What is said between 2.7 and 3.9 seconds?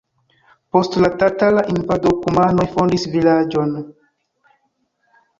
fondis vilaĝon.